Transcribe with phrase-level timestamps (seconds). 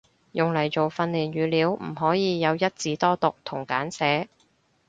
[0.31, 4.29] 用嚟做訓練語料唔可以有一字多讀同簡寫